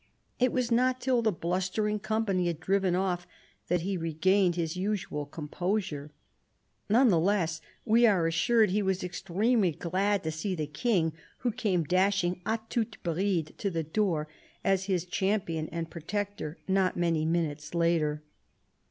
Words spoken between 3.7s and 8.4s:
he regained his usual composure. None the less, we are